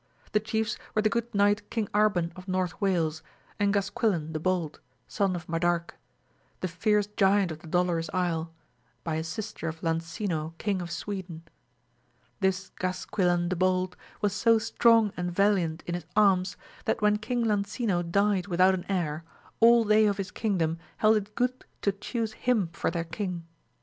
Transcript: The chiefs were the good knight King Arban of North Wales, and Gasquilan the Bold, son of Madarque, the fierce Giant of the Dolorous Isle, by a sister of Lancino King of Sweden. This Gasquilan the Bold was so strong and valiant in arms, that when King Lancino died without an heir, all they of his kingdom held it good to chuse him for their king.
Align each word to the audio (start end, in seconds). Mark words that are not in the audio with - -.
The 0.31 0.39
chiefs 0.39 0.79
were 0.95 1.03
the 1.03 1.11
good 1.13 1.31
knight 1.35 1.69
King 1.69 1.87
Arban 1.93 2.31
of 2.35 2.47
North 2.47 2.81
Wales, 2.81 3.21
and 3.59 3.71
Gasquilan 3.71 4.33
the 4.33 4.39
Bold, 4.39 4.79
son 5.07 5.35
of 5.35 5.45
Madarque, 5.47 5.93
the 6.61 6.67
fierce 6.67 7.05
Giant 7.05 7.51
of 7.51 7.59
the 7.59 7.67
Dolorous 7.67 8.09
Isle, 8.11 8.51
by 9.03 9.17
a 9.17 9.23
sister 9.23 9.67
of 9.67 9.83
Lancino 9.83 10.55
King 10.57 10.81
of 10.81 10.89
Sweden. 10.89 11.43
This 12.39 12.71
Gasquilan 12.79 13.49
the 13.49 13.55
Bold 13.55 13.95
was 14.21 14.33
so 14.33 14.57
strong 14.57 15.13
and 15.15 15.31
valiant 15.31 15.83
in 15.85 16.03
arms, 16.15 16.57
that 16.85 17.03
when 17.03 17.17
King 17.17 17.45
Lancino 17.45 18.01
died 18.01 18.47
without 18.47 18.73
an 18.73 18.87
heir, 18.89 19.23
all 19.59 19.83
they 19.83 20.07
of 20.07 20.17
his 20.17 20.31
kingdom 20.31 20.79
held 20.97 21.15
it 21.17 21.35
good 21.35 21.63
to 21.83 21.91
chuse 21.91 22.33
him 22.33 22.69
for 22.73 22.89
their 22.89 23.03
king. 23.03 23.45